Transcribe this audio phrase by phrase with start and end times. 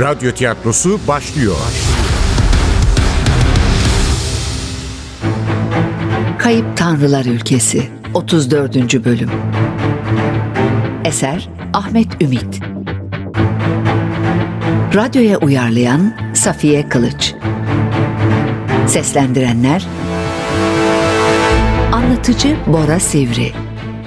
[0.00, 1.56] Radyo tiyatrosu başlıyor.
[6.38, 9.04] Kayıp Tanrılar Ülkesi 34.
[9.04, 9.30] Bölüm.
[11.04, 12.60] Eser Ahmet Ümit.
[14.94, 17.34] Radyoya uyarlayan Safiye Kılıç.
[18.86, 19.86] Seslendirenler
[21.92, 23.52] Anlatıcı Bora Sivri.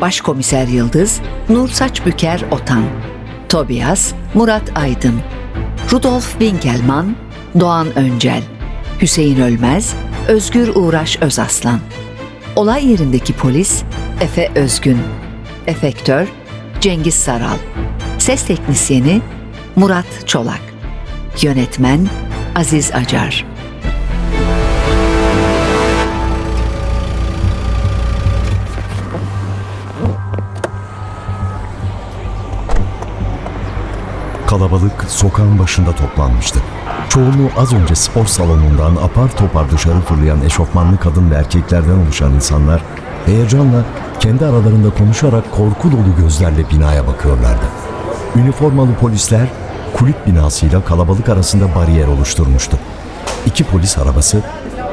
[0.02, 2.84] Başkomiser Yıldız Nur Saçbüker Otan.
[3.50, 5.22] Tobias Murat Aydın
[5.92, 7.16] Rudolf Winkelmann
[7.60, 8.42] Doğan Öncel
[9.02, 9.94] Hüseyin Ölmez
[10.28, 11.80] Özgür Uğraş Özaslan.
[12.56, 13.84] Olay yerindeki polis
[14.22, 14.98] Efe Özgün.
[15.68, 16.28] Efektör
[16.82, 17.58] Cengiz Saral.
[18.18, 19.22] Ses teknisyeni
[19.76, 20.62] Murat Çolak.
[21.42, 22.10] Yönetmen
[22.56, 23.51] Aziz Acar
[34.52, 36.60] Kalabalık sokağın başında toplanmıştı.
[37.10, 42.82] Çoğunluğu az önce spor salonundan apar topar dışarı fırlayan eşofmanlı kadın ve erkeklerden oluşan insanlar
[43.26, 43.84] heyecanla
[44.20, 47.66] kendi aralarında konuşarak korku dolu gözlerle binaya bakıyorlardı.
[48.36, 49.48] Üniformalı polisler
[49.94, 52.78] kulüp binasıyla kalabalık arasında bariyer oluşturmuştu.
[53.46, 54.42] İki polis arabası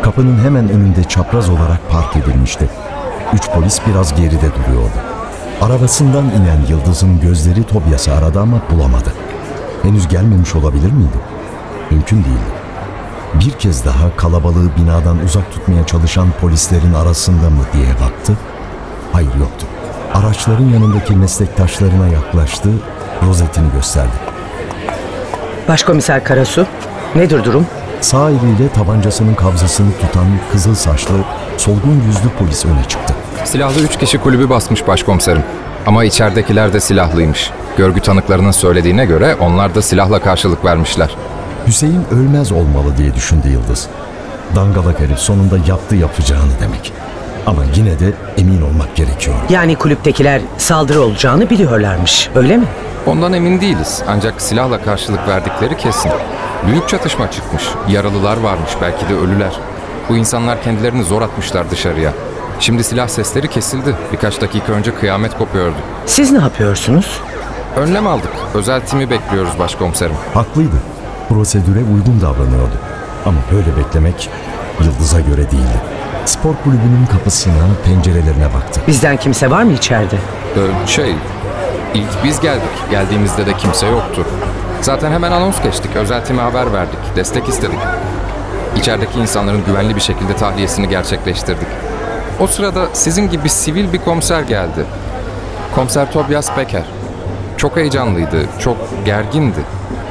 [0.02, 2.68] kapının hemen önünde çapraz olarak park edilmişti.
[3.34, 4.98] Üç polis biraz geride duruyordu.
[5.60, 9.12] Arabasından inen Yıldız'ın gözleri Tobias'ı aradı ama bulamadı.
[9.82, 11.18] Henüz gelmemiş olabilir miydi?
[11.90, 12.58] Mümkün değildi.
[13.34, 18.32] Bir kez daha kalabalığı binadan uzak tutmaya çalışan polislerin arasında mı diye baktı.
[19.12, 19.66] Hayır yoktu.
[20.14, 22.68] Araçların yanındaki meslektaşlarına yaklaştı,
[23.26, 24.12] rozetini gösterdi.
[25.68, 26.66] Başkomiser Karasu,
[27.14, 27.66] nedir durum?
[28.00, 31.14] Sağ eliyle tabancasının kabzasını tutan kızıl saçlı,
[31.56, 33.14] solgun yüzlü polis öne çıktı.
[33.44, 35.42] Silahlı üç kişi kulübü basmış başkomiserim.
[35.86, 37.50] Ama içeridekiler de silahlıymış.
[37.78, 41.16] Görgü tanıklarının söylediğine göre onlar da silahla karşılık vermişler.
[41.66, 43.88] Hüseyin ölmez olmalı diye düşündü Yıldız.
[44.56, 46.92] Dangalak herif sonunda yaptı yapacağını demek.
[47.46, 49.36] Ama yine de emin olmak gerekiyor.
[49.50, 52.64] Yani kulüptekiler saldırı olacağını biliyorlarmış, öyle mi?
[53.06, 56.12] Ondan emin değiliz ancak silahla karşılık verdikleri kesin.
[56.66, 57.62] Büyük çatışma çıkmış.
[57.88, 59.52] Yaralılar varmış belki de ölüler.
[60.08, 62.12] Bu insanlar kendilerini zor atmışlar dışarıya.
[62.60, 63.94] Şimdi silah sesleri kesildi.
[64.12, 65.76] Birkaç dakika önce kıyamet kopuyordu.
[66.06, 67.20] Siz ne yapıyorsunuz?
[67.78, 68.30] Önlem aldık.
[68.54, 70.14] Özel timi bekliyoruz başkomiserim.
[70.34, 70.76] Haklıydı.
[71.28, 72.74] Prosedüre uygun davranıyordu.
[73.26, 74.30] Ama böyle beklemek
[74.84, 75.80] Yıldız'a göre değildi.
[76.24, 78.80] Spor kulübünün kapısına, pencerelerine baktı.
[78.86, 80.16] Bizden kimse var mı içeride?
[80.16, 81.14] Ee, şey,
[81.94, 82.90] ilk biz geldik.
[82.90, 84.24] Geldiğimizde de kimse yoktu.
[84.80, 85.96] Zaten hemen anons geçtik.
[85.96, 86.98] Özel time haber verdik.
[87.16, 87.78] Destek istedik.
[88.76, 91.68] İçerideki insanların güvenli bir şekilde tahliyesini gerçekleştirdik.
[92.40, 94.84] O sırada sizin gibi sivil bir komiser geldi.
[95.74, 96.84] Komiser Tobias Becker.
[97.58, 99.58] Çok heyecanlıydı, çok gergindi.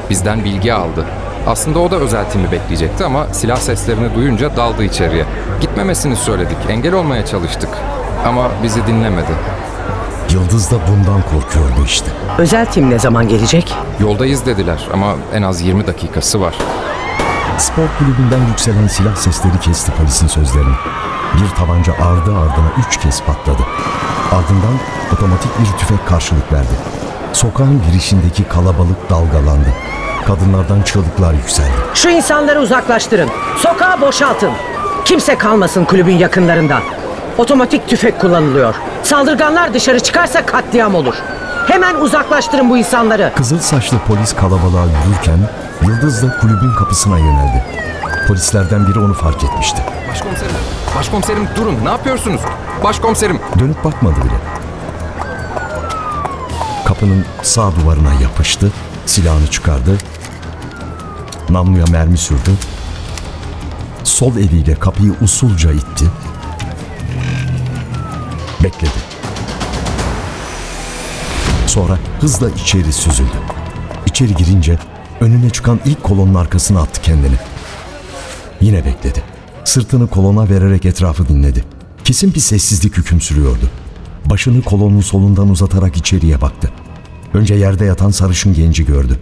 [0.10, 1.06] Bizden bilgi aldı.
[1.48, 5.26] Aslında o da özel timi bekleyecekti ama silah seslerini duyunca daldı içeriye.
[5.62, 7.70] Gitmemesini söyledik, engel olmaya çalıştık.
[8.26, 9.32] Ama bizi dinlemedi.
[10.30, 12.12] Yıldız da bundan korkuyordu işte.
[12.38, 13.76] Özel tim ne zaman gelecek?
[14.00, 16.56] Yoldayız dediler ama en az 20 dakikası var.
[17.58, 20.76] Spor kulübünden yükselen silah sesleri kesti polisin sözlerini.
[21.34, 23.62] Bir tabanca ardı ardına üç kez patladı.
[24.32, 24.74] Ardından
[25.14, 26.74] otomatik bir tüfek karşılık verdi.
[27.38, 29.70] Sokağın girişindeki kalabalık dalgalandı.
[30.28, 31.72] Kadınlardan çığlıklar yükseldi.
[31.94, 33.30] Şu insanları uzaklaştırın.
[33.58, 34.52] Sokağı boşaltın.
[35.06, 36.80] Kimse kalmasın kulübün yakınlarında.
[37.38, 38.76] Otomatik tüfek kullanılıyor.
[39.04, 41.16] Saldırganlar dışarı çıkarsa katliam olur.
[41.68, 43.32] Hemen uzaklaştırın bu insanları.
[43.36, 45.40] Kızıl saçlı polis kalabalığa yürürken
[45.82, 47.66] Yıldız da kulübün kapısına yöneldi.
[48.28, 49.82] Polislerden biri onu fark etmişti.
[50.10, 50.56] Başkomiserim,
[50.98, 52.42] başkomiserim durun ne yapıyorsunuz?
[52.84, 53.40] Başkomiserim.
[53.60, 54.34] Dönüp bakmadı bile.
[57.00, 58.72] Kapının sağ duvarına yapıştı,
[59.06, 59.98] silahını çıkardı,
[61.50, 62.52] namluya mermi sürdü,
[64.04, 66.06] sol eliyle kapıyı usulca itti,
[68.64, 68.92] bekledi.
[71.68, 73.38] Sonra hızla içeri süzüldü.
[74.06, 74.80] İçeri girince
[75.22, 77.36] önüne çıkan ilk kolonun arkasına attı kendini.
[78.62, 79.24] Yine bekledi.
[79.64, 81.66] Sırtını kolona vererek etrafı dinledi.
[82.04, 83.70] Kesin bir sessizlik hüküm sürüyordu.
[84.26, 86.72] Başını kolonun solundan uzatarak içeriye baktı.
[87.34, 89.20] Önce yerde yatan sarışın genci gördü.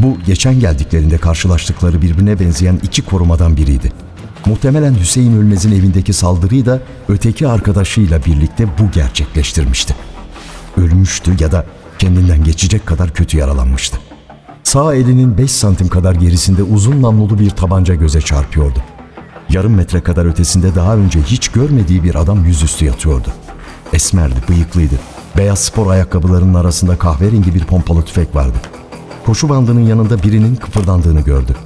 [0.00, 3.92] Bu geçen geldiklerinde karşılaştıkları birbirine benzeyen iki korumadan biriydi.
[4.46, 9.94] Muhtemelen Hüseyin Ölmez'in evindeki saldırıyı da öteki arkadaşıyla birlikte bu gerçekleştirmişti.
[10.76, 11.66] Ölmüştü ya da
[11.98, 13.98] kendinden geçecek kadar kötü yaralanmıştı.
[14.62, 18.78] Sağ elinin 5 santim kadar gerisinde uzun namlulu bir tabanca göze çarpıyordu.
[19.50, 23.28] Yarım metre kadar ötesinde daha önce hiç görmediği bir adam yüzüstü yatıyordu.
[23.92, 24.94] Esmerdi, bıyıklıydı.
[25.38, 28.56] Beyaz spor ayakkabılarının arasında kahverengi bir pompalı tüfek vardı.
[29.26, 31.56] Koşu bandının yanında birinin kıpırdandığını gördü.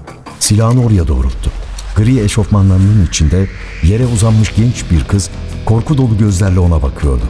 [0.41, 1.51] Silahını oraya doğrulttu.
[1.97, 3.49] Gri eşofmanlarının içinde
[3.83, 5.31] yere uzanmış genç bir kız
[5.67, 7.23] korku dolu gözlerle ona bakıyordu.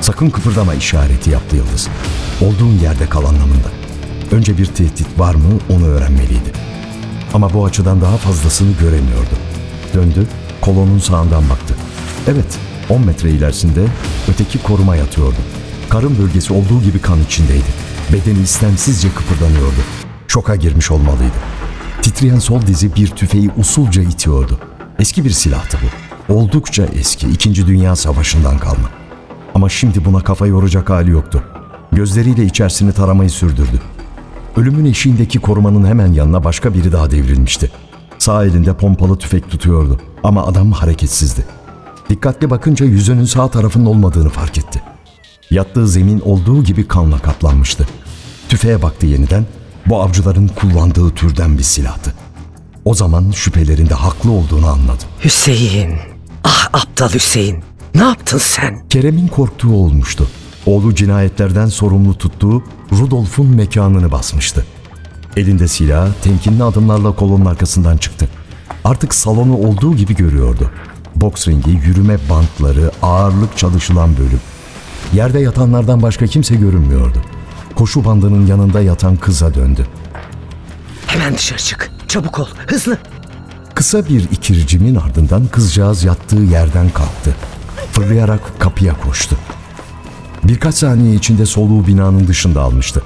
[0.00, 1.88] Sakın kıpırdama işareti yaptı Yıldız.
[2.40, 3.68] Olduğun yerde kal anlamında.
[4.32, 6.52] Önce bir tehdit var mı onu öğrenmeliydi.
[7.34, 9.34] Ama bu açıdan daha fazlasını göremiyordu.
[9.94, 10.26] Döndü,
[10.60, 11.74] kolonun sağından baktı.
[12.26, 12.58] Evet,
[12.88, 13.80] 10 metre ilerisinde
[14.28, 15.38] öteki koruma yatıyordu.
[15.92, 17.68] Karın bölgesi olduğu gibi kan içindeydi.
[18.12, 19.80] Bedeni istemsizce kıpırdanıyordu.
[20.28, 21.34] Şoka girmiş olmalıydı.
[22.02, 24.58] Titreyen sol dizi bir tüfeği usulca itiyordu.
[24.98, 26.34] Eski bir silahtı bu.
[26.34, 28.90] Oldukça eski, İkinci Dünya Savaşı'ndan kalma.
[29.54, 31.42] Ama şimdi buna kafa yoracak hali yoktu.
[31.92, 33.80] Gözleriyle içerisini taramayı sürdürdü.
[34.56, 37.70] Ölümün eşiğindeki korumanın hemen yanına başka biri daha devrilmişti.
[38.18, 41.46] Sağ elinde pompalı tüfek tutuyordu ama adam hareketsizdi.
[42.10, 44.91] Dikkatli bakınca yüzünün sağ tarafının olmadığını fark etti.
[45.52, 47.86] Yattığı zemin olduğu gibi kanla kaplanmıştı.
[48.48, 49.46] Tüfeğe baktı yeniden.
[49.86, 52.14] Bu avcıların kullandığı türden bir silahtı.
[52.84, 55.04] O zaman şüphelerinde haklı olduğunu anladı.
[55.24, 55.94] Hüseyin.
[56.44, 57.64] Ah aptal Hüseyin.
[57.94, 58.88] Ne yaptın sen?
[58.88, 60.26] Kerem'in korktuğu olmuştu.
[60.66, 62.62] Oğlu cinayetlerden sorumlu tuttuğu
[62.92, 64.66] Rudolf'un mekanını basmıştı.
[65.36, 68.28] Elinde silah, temkinli adımlarla kolonun arkasından çıktı.
[68.84, 70.70] Artık salonu olduğu gibi görüyordu.
[71.16, 74.40] Boks ringi, yürüme bantları, ağırlık çalışılan bölüm.
[75.12, 77.18] Yerde yatanlardan başka kimse görünmüyordu.
[77.74, 79.86] Koşu bandının yanında yatan kıza döndü.
[81.06, 81.90] Hemen dışarı çık.
[82.08, 82.46] Çabuk ol.
[82.66, 82.98] Hızlı.
[83.74, 87.34] Kısa bir ikircimin ardından kızcağız yattığı yerden kalktı.
[87.92, 89.36] Fırlayarak kapıya koştu.
[90.44, 93.02] Birkaç saniye içinde soluğu binanın dışında almıştı.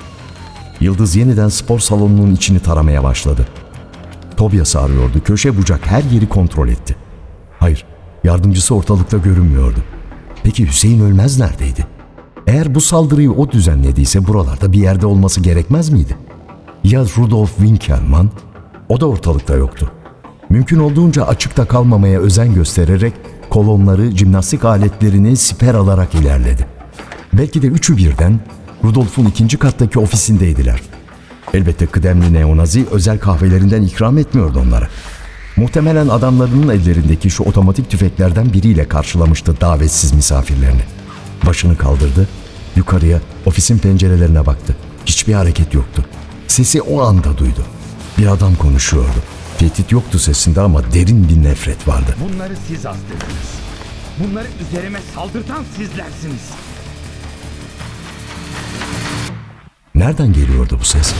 [0.80, 3.46] Yıldız yeniden spor salonunun içini taramaya başladı.
[4.36, 5.20] Tobias arıyordu.
[5.24, 6.96] Köşe bucak her yeri kontrol etti.
[7.58, 7.84] Hayır,
[8.24, 9.78] yardımcısı ortalıkta görünmüyordu.
[10.42, 11.86] Peki Hüseyin Ölmez neredeydi?
[12.56, 16.16] Eğer bu saldırıyı o düzenlediyse buralarda bir yerde olması gerekmez miydi?
[16.84, 18.30] Ya Rudolf Winkelmann?
[18.88, 19.90] O da ortalıkta yoktu.
[20.50, 23.12] Mümkün olduğunca açıkta kalmamaya özen göstererek
[23.50, 26.66] kolonları, jimnastik aletlerini siper alarak ilerledi.
[27.32, 28.40] Belki de üçü birden
[28.84, 30.80] Rudolf'un ikinci kattaki ofisindeydiler.
[31.54, 34.88] Elbette kıdemli neonazi özel kahvelerinden ikram etmiyordu onlara.
[35.56, 40.82] Muhtemelen adamlarının ellerindeki şu otomatik tüfeklerden biriyle karşılamıştı davetsiz misafirlerini.
[41.46, 42.28] Başını kaldırdı,
[42.76, 44.76] yukarıya ofisin pencerelerine baktı.
[45.06, 46.04] Hiçbir hareket yoktu.
[46.48, 47.64] Sesi o anda duydu.
[48.18, 49.18] Bir adam konuşuyordu.
[49.58, 52.16] Tehdit yoktu sesinde ama derin bir nefret vardı.
[52.20, 53.56] Bunları siz astırdınız.
[54.18, 56.50] Bunları üzerime saldırtan sizlersiniz.
[59.94, 61.14] Nereden geliyordu bu ses?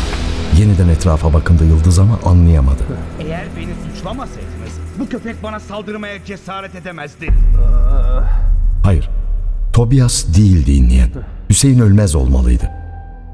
[0.58, 2.82] Yeniden etrafa bakındı Yıldız ama anlayamadı.
[3.20, 7.28] Eğer beni suçlamasaydınız bu köpek bana saldırmaya cesaret edemezdi.
[8.84, 9.10] Hayır,
[9.72, 11.10] Tobias değil dinleyen.
[11.56, 12.70] Hüseyin Ölmez olmalıydı.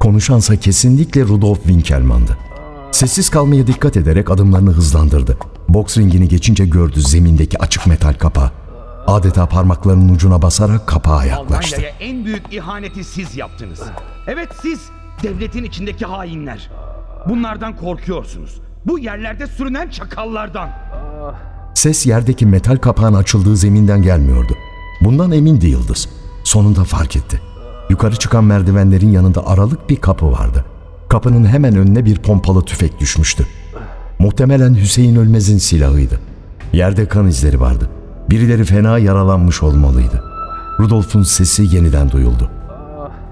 [0.01, 2.39] Konuşansa kesinlikle Rudolf Winkelmann'dı.
[2.93, 5.39] Sessiz kalmaya dikkat ederek adımlarını hızlandırdı.
[5.69, 8.51] Boks ringini geçince gördü zemindeki açık metal kapağı.
[9.07, 11.77] Adeta parmaklarının ucuna basarak kapağa yaklaştı.
[11.77, 13.81] Almanya'ya en büyük ihaneti siz yaptınız.
[14.27, 14.81] Evet siz,
[15.23, 16.71] devletin içindeki hainler.
[17.29, 18.61] Bunlardan korkuyorsunuz.
[18.87, 20.71] Bu yerlerde sürünen çakallardan.
[21.75, 24.53] Ses yerdeki metal kapağın açıldığı zeminden gelmiyordu.
[25.01, 26.09] Bundan emindi Yıldız.
[26.45, 27.52] Sonunda fark etti.
[27.93, 30.65] Yukarı çıkan merdivenlerin yanında aralık bir kapı vardı.
[31.09, 33.47] Kapının hemen önüne bir pompalı tüfek düşmüştü.
[34.19, 36.21] Muhtemelen Hüseyin Ölmez'in silahıydı.
[36.73, 37.91] Yerde kan izleri vardı.
[38.31, 40.25] Birileri fena yaralanmış olmalıydı.
[40.81, 42.51] Rudolf'un sesi yeniden duyuldu.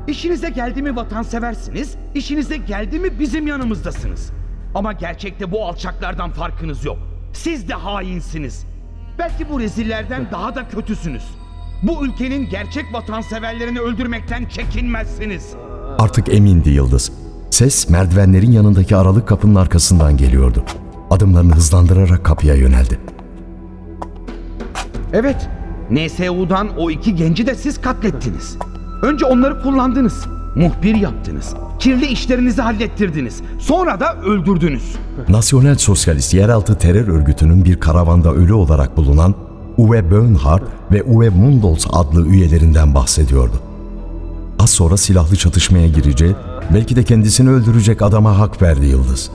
[0.07, 4.31] İşinize geldi mi vatanseversiniz, işinize geldi mi bizim yanımızdasınız.
[4.75, 6.99] Ama gerçekte bu alçaklardan farkınız yok.
[7.33, 8.65] Siz de hainsiniz.
[9.19, 11.25] Belki bu rezillerden daha da kötüsünüz.
[11.83, 15.51] Bu ülkenin gerçek vatanseverlerini öldürmekten çekinmezsiniz.
[15.99, 17.13] Artık emindi Yıldız.
[17.51, 20.65] Ses merdivenlerin yanındaki aralık kapının arkasından geliyordu.
[21.11, 22.99] Adımlarını hızlandırarak kapıya yöneldi.
[25.13, 25.49] Evet,
[25.91, 28.57] NSU'dan o iki genci de siz katlettiniz.
[29.03, 34.97] Önce onları kullandınız, muhbir yaptınız, kirli işlerinizi hallettirdiniz, sonra da öldürdünüz.
[35.29, 39.35] Nasyonel Sosyalist Yeraltı Terör Örgütü'nün bir karavanda ölü olarak bulunan
[39.81, 43.61] Uwe Bernhardt ve Uwe Mundolz adlı üyelerinden bahsediyordu.
[44.59, 46.35] Az sonra silahlı çatışmaya gireceği,
[46.75, 49.31] belki de kendisini öldürecek adama hak verdi Yıldız.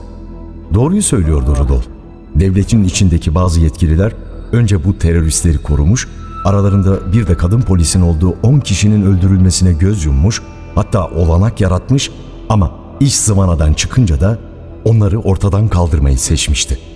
[0.74, 1.86] Doğruyu söylüyordu Rudolf.
[2.34, 4.12] Devletin içindeki bazı yetkililer
[4.52, 6.08] önce bu teröristleri korumuş,
[6.44, 10.42] aralarında bir de kadın polisin olduğu 10 kişinin öldürülmesine göz yummuş,
[10.74, 12.10] hatta olanak yaratmış
[12.48, 14.38] ama iş zıvanadan çıkınca da
[14.84, 16.95] onları ortadan kaldırmayı seçmişti.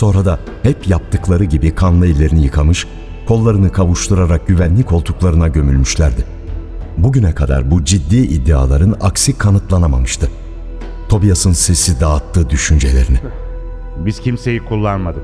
[0.00, 2.86] Sonra da hep yaptıkları gibi kanlı ellerini yıkamış,
[3.28, 6.24] kollarını kavuşturarak güvenlik koltuklarına gömülmüşlerdi.
[6.98, 10.30] Bugüne kadar bu ciddi iddiaların aksi kanıtlanamamıştı.
[11.08, 13.18] Tobias'ın sesi dağıttı düşüncelerini.
[14.04, 15.22] Biz kimseyi kullanmadık.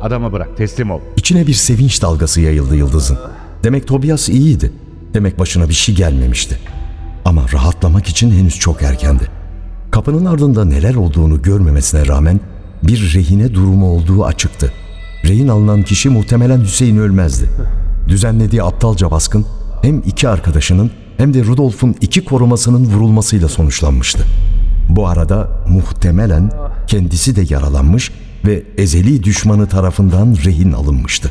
[0.00, 1.00] Adamı bırak, teslim ol.
[1.16, 3.18] İçine bir sevinç dalgası yayıldı Yıldız'ın.
[3.64, 4.72] Demek Tobias iyiydi.
[5.14, 6.58] Demek başına bir şey gelmemişti.
[7.24, 9.28] Ama rahatlamak için henüz çok erkendi.
[9.90, 12.40] Kapının ardında neler olduğunu görmemesine rağmen
[12.82, 14.72] bir rehine durumu olduğu açıktı.
[15.24, 17.48] Rehin alınan kişi muhtemelen Hüseyin ölmezdi.
[18.08, 19.46] Düzenlediği aptalca baskın
[19.82, 24.24] hem iki arkadaşının hem de Rudolf'un iki korumasının vurulmasıyla sonuçlanmıştı.
[24.88, 26.52] Bu arada muhtemelen
[26.86, 28.12] kendisi de yaralanmış
[28.46, 31.30] ve ezeli düşmanı tarafından rehin alınmıştı.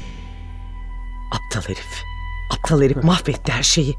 [1.32, 2.04] Aptal herif.
[2.54, 3.96] Aptal herif mahvetti her şeyi.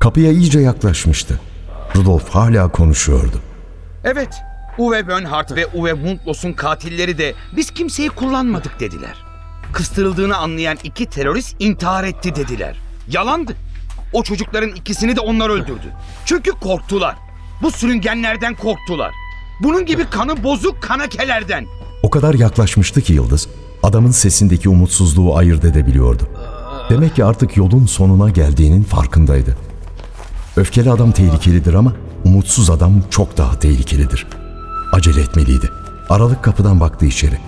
[0.00, 1.40] Kapıya iyice yaklaşmıştı.
[1.96, 3.40] Rudolf hala konuşuyordu.
[4.04, 4.34] Evet,
[4.78, 9.24] Uwe Bönhardt ve Uwe Mundlos'un katilleri de biz kimseyi kullanmadık dediler.
[9.72, 12.76] Kıstırıldığını anlayan iki terörist intihar etti dediler.
[13.08, 13.56] Yalandı.
[14.12, 15.92] O çocukların ikisini de onlar öldürdü.
[16.24, 17.16] Çünkü korktular.
[17.62, 19.10] Bu sürüngenlerden korktular.
[19.62, 21.66] Bunun gibi kanı bozuk kanakelerden.
[22.02, 23.48] O kadar yaklaşmıştı ki Yıldız,
[23.82, 26.28] adamın sesindeki umutsuzluğu ayırt edebiliyordu.
[26.90, 29.56] Demek ki artık yolun sonuna geldiğinin farkındaydı.
[30.56, 31.92] Öfkeli adam tehlikelidir ama
[32.24, 34.26] umutsuz adam çok daha tehlikelidir.
[34.94, 35.70] Acele etmeliydi.
[36.08, 37.38] Aralık kapıdan baktı içeri.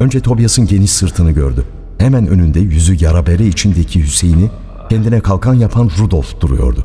[0.00, 1.64] Önce Tobias'ın geniş sırtını gördü.
[1.98, 4.50] Hemen önünde yüzü yara bere içindeki Hüseyin'i
[4.90, 6.84] kendine kalkan yapan Rudolf duruyordu.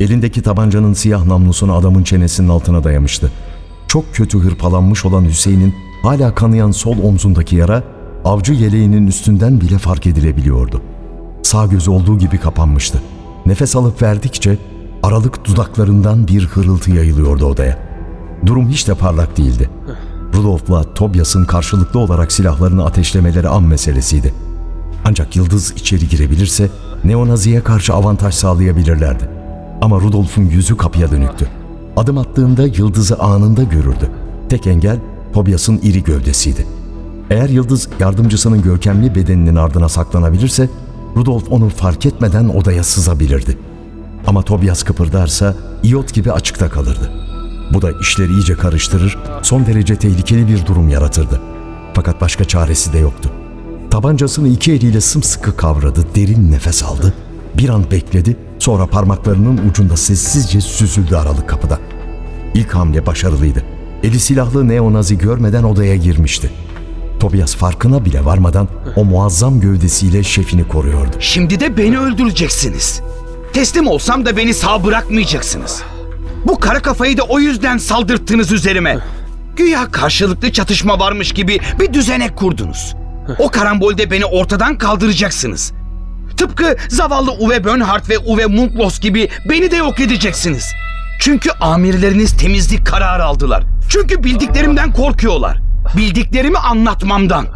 [0.00, 3.32] Elindeki tabancanın siyah namlusunu adamın çenesinin altına dayamıştı.
[3.88, 7.82] Çok kötü hırpalanmış olan Hüseyin'in hala kanayan sol omzundaki yara
[8.24, 10.82] avcı yeleğinin üstünden bile fark edilebiliyordu.
[11.42, 13.02] Sağ gözü olduğu gibi kapanmıştı.
[13.46, 14.58] Nefes alıp verdikçe
[15.02, 17.85] aralık dudaklarından bir hırıltı yayılıyordu odaya.
[18.46, 19.70] Durum hiç de parlak değildi.
[20.34, 24.34] Rudolf'la Tobias'ın karşılıklı olarak silahlarını ateşlemeleri an meselesiydi.
[25.04, 26.70] Ancak Yıldız içeri girebilirse
[27.04, 29.28] Neonazi'ye karşı avantaj sağlayabilirlerdi.
[29.80, 31.48] Ama Rudolf'un yüzü kapıya dönüktü.
[31.96, 34.10] Adım attığında Yıldız'ı anında görürdü.
[34.48, 34.98] Tek engel
[35.32, 36.66] Tobias'ın iri gövdesiydi.
[37.30, 40.68] Eğer Yıldız yardımcısının görkemli bedeninin ardına saklanabilirse
[41.16, 43.58] Rudolf onu fark etmeden odaya sızabilirdi.
[44.26, 47.25] Ama Tobias kıpırdarsa iot gibi açıkta kalırdı.
[47.72, 51.40] Bu da işleri iyice karıştırır, son derece tehlikeli bir durum yaratırdı.
[51.94, 53.30] Fakat başka çaresi de yoktu.
[53.90, 57.14] Tabancasını iki eliyle sımsıkı kavradı, derin nefes aldı.
[57.54, 61.78] Bir an bekledi, sonra parmaklarının ucunda sessizce süzüldü aralık kapıda.
[62.54, 63.62] İlk hamle başarılıydı.
[64.02, 66.50] Eli silahlı neonazi görmeden odaya girmişti.
[67.20, 71.16] Tobias farkına bile varmadan o muazzam gövdesiyle şefini koruyordu.
[71.20, 73.00] Şimdi de beni öldüreceksiniz.
[73.52, 75.82] Teslim olsam da beni sağ bırakmayacaksınız.
[76.46, 78.98] Bu kara kafayı da o yüzden saldırttınız üzerime.
[79.56, 82.94] Güya karşılıklı çatışma varmış gibi bir düzenek kurdunuz.
[83.38, 85.72] O karambolde beni ortadan kaldıracaksınız.
[86.38, 90.72] Tıpkı zavallı Uwe Bönhardt ve Uwe Mundlos gibi beni de yok edeceksiniz.
[91.20, 93.64] Çünkü amirleriniz temizlik kararı aldılar.
[93.88, 95.58] Çünkü bildiklerimden korkuyorlar.
[95.96, 97.46] Bildiklerimi anlatmamdan.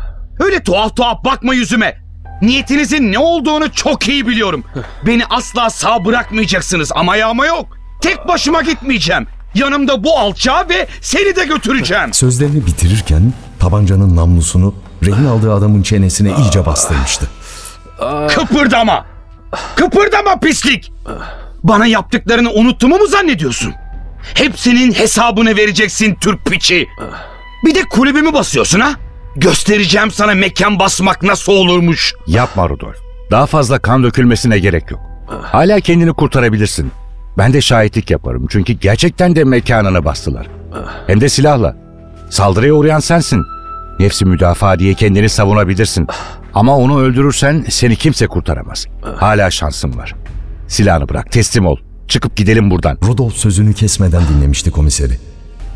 [0.41, 1.97] Öyle tuhaf tuhaf bakma yüzüme.
[2.43, 4.65] Niyetinizin ne olduğunu çok iyi biliyorum.
[5.07, 7.80] Beni asla sağ bırakmayacaksınız ama yağma yok.
[8.01, 9.27] Tek başıma gitmeyeceğim.
[9.55, 12.13] Yanımda bu alçağı ve seni de götüreceğim.
[12.15, 17.27] Sözlerini bitirirken tabancanın namlusunu rehin aldığı adamın çenesine iyice bastırmıştı.
[18.29, 19.07] Kıpırdama.
[19.77, 20.93] Kıpırdama pislik.
[21.63, 23.73] Bana yaptıklarını unuttuğumu mu zannediyorsun?
[24.35, 26.87] Hepsinin hesabını vereceksin Türk piçi.
[27.67, 28.91] Bir de kulübümü basıyorsun ha?
[29.37, 32.15] Göstereceğim sana mekan basmak nasıl olurmuş.
[32.27, 32.97] Yapma Rudolf.
[33.31, 35.01] Daha fazla kan dökülmesine gerek yok.
[35.43, 36.93] Hala kendini kurtarabilirsin.
[37.39, 40.47] Ben de şahitlik yaparım çünkü gerçekten de mekanını bastılar.
[41.07, 41.77] Hem de silahla.
[42.31, 43.43] Saldırıya uğrayan sensin.
[43.99, 46.07] Nefsi müdafaa diye kendini savunabilirsin.
[46.55, 48.87] Ama onu öldürürsen seni kimse kurtaramaz.
[49.17, 50.15] Hala şansın var.
[50.69, 51.77] Silahını bırak, teslim ol.
[52.09, 52.99] Çıkıp gidelim buradan.
[53.05, 55.13] Rudolf sözünü kesmeden dinlemişti komiseri.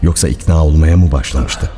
[0.03, 1.71] Yoksa ikna olmaya mı başlamıştı?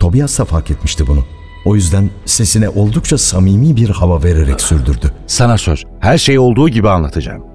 [0.00, 1.24] Tobias da fark etmişti bunu.
[1.64, 5.12] O yüzden sesine oldukça samimi bir hava vererek sürdürdü.
[5.26, 5.84] Sana söz.
[6.00, 7.53] Her şeyi olduğu gibi anlatacağım.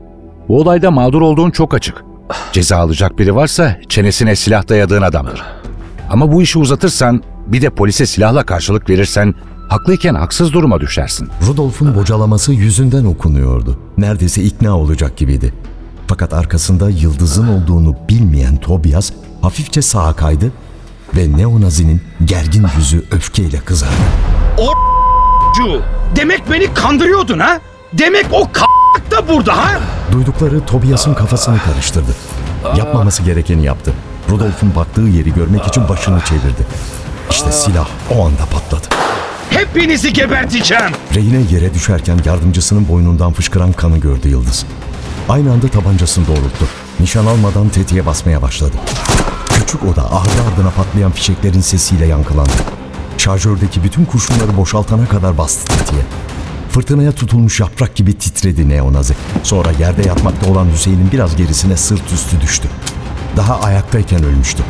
[0.50, 2.04] Bu olayda mağdur olduğun çok açık.
[2.52, 5.44] Ceza alacak biri varsa çenesine silah dayadığın adamdır.
[6.10, 9.36] Ama bu işi uzatırsan bir de polise silahla karşılık verirsen
[9.70, 11.30] haklıyken haksız duruma düşersin.
[11.48, 13.80] Rudolf'un bocalaması yüzünden okunuyordu.
[13.98, 15.54] Neredeyse ikna olacak gibiydi.
[16.08, 20.52] Fakat arkasında yıldızın olduğunu bilmeyen Tobias hafifçe sağa kaydı
[21.18, 23.94] ve Neonazi'nin gergin yüzü öfkeyle kızardı.
[25.58, 25.82] Cu,
[26.16, 27.60] demek beni kandırıyordun ha?
[27.94, 28.69] Demek o k***
[29.12, 29.80] da burada ha?
[30.12, 32.12] Duydukları Tobias'ın kafasını karıştırdı.
[32.78, 33.94] Yapmaması gerekeni yaptı.
[34.30, 36.68] Rudolf'un baktığı yeri görmek için başını çevirdi.
[37.30, 38.88] İşte silah o anda patladı.
[39.50, 40.92] Hepinizi geberteceğim.
[41.16, 44.66] Rehine yere düşerken yardımcısının boynundan fışkıran kanı gördü Yıldız.
[45.30, 46.66] Aynı anda tabancasını doğrulttu.
[47.00, 48.76] Nişan almadan tetiğe basmaya başladı.
[49.50, 52.52] Küçük oda ardı ardına patlayan fişeklerin sesiyle yankılandı.
[53.18, 56.02] Şarjördeki bütün kurşunları boşaltana kadar bastı tetiğe.
[56.72, 59.14] Fırtınaya tutulmuş yaprak gibi titredi neonazi.
[59.44, 62.68] Sonra yerde yatmakta olan Hüseyin'in biraz gerisine sırt üstü düştü.
[63.38, 64.64] Daha ayaktayken ölmüştü.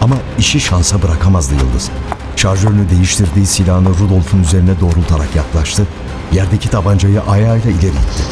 [0.00, 1.90] Ama işi şansa bırakamazdı Yıldız.
[2.36, 5.86] Şarjörünü değiştirdiği silahını Rudolf'un üzerine doğrultarak yaklaştı.
[6.32, 8.22] Yerdeki tabancayı ayağıyla ileri itti.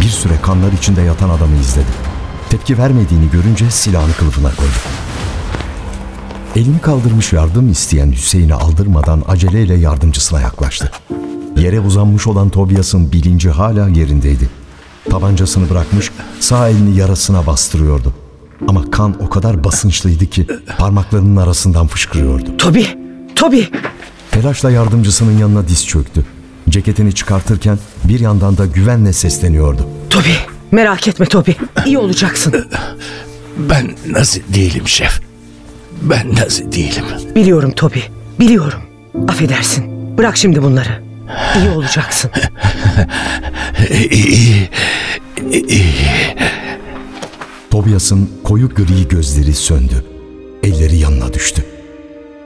[0.00, 1.90] Bir süre kanlar içinde yatan adamı izledi.
[2.50, 4.72] Tepki vermediğini görünce silahını kılıfına koydu.
[6.56, 10.90] Elini kaldırmış yardım isteyen Hüseyin'i aldırmadan aceleyle yardımcısına yaklaştı.
[11.56, 14.48] Yere uzanmış olan Tobias'ın bilinci hala yerindeydi.
[15.10, 18.14] Tabancasını bırakmış sağ elini yarasına bastırıyordu.
[18.68, 20.46] Ama kan o kadar basınçlıydı ki
[20.78, 22.56] parmaklarının arasından fışkırıyordu.
[22.56, 22.86] Tobi,
[23.36, 23.68] Tobi.
[24.30, 26.24] Telaşla yardımcısının yanına diz çöktü.
[26.68, 29.86] Ceketini çıkartırken bir yandan da güvenle sesleniyordu.
[30.10, 30.34] Tobi,
[30.72, 31.56] merak etme Tobi.
[31.86, 32.66] İyi olacaksın.
[33.56, 35.20] Ben nazi değilim şef.
[36.02, 37.04] Ben nazi değilim.
[37.34, 38.02] Biliyorum Tobi,
[38.40, 38.80] biliyorum.
[39.28, 39.84] Affedersin.
[40.18, 41.09] Bırak şimdi bunları.
[41.56, 42.30] İyi olacaksın.
[44.10, 44.68] İyi,
[45.52, 46.00] iyi.
[47.70, 50.04] Tobias'ın koyu gri gözleri söndü.
[50.62, 51.64] Elleri yanına düştü.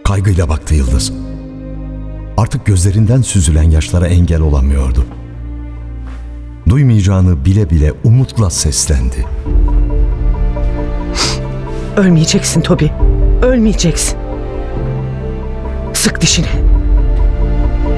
[0.05, 1.13] Kaygıyla baktı Yıldız.
[2.37, 5.07] Artık gözlerinden süzülen yaşlara engel olamıyordu.
[6.69, 9.27] Duymayacağını bile bile umutla seslendi.
[11.97, 12.93] Ölmeyeceksin Tobi.
[13.43, 14.19] Ölmeyeceksin.
[15.95, 16.74] Sık dişini.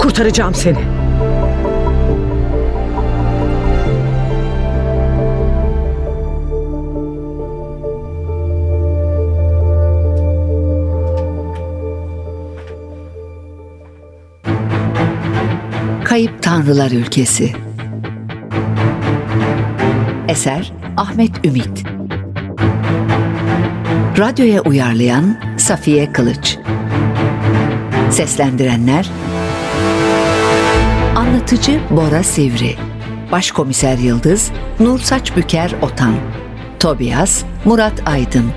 [0.07, 0.79] Kurtaracağım seni.
[16.05, 17.53] Kayıp Tanrılar Ülkesi.
[20.29, 21.85] Eser Ahmet Ümit.
[24.19, 26.59] Radyoya uyarlayan Safiye Kılıç.
[28.11, 29.11] Seslendirenler
[31.17, 32.77] Anlatıcı Bora Sivri.
[33.33, 34.51] Başkomiser Yıldız
[34.81, 36.15] Nur Saçbüker Otan.
[36.81, 38.53] Tobias Murat Aydın.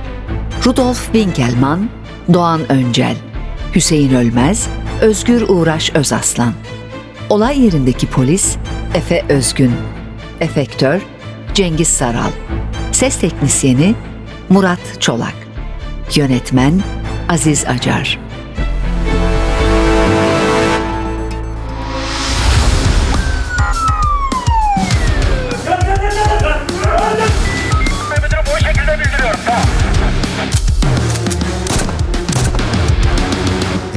[0.66, 1.90] Rudolf Winkelmann
[2.34, 3.16] Doğan Öncel.
[3.76, 4.68] Hüseyin Ölmez
[5.02, 6.54] Özgür Uğraş Özaslan.
[7.30, 8.58] Olay yerindeki polis
[8.94, 9.72] Efe Özgün,
[10.40, 11.02] efektör
[11.54, 12.32] Cengiz Saral,
[12.92, 13.96] ses teknisyeni
[14.50, 15.36] Murat Çolak,
[16.16, 16.82] yönetmen
[17.30, 18.29] Aziz Acar.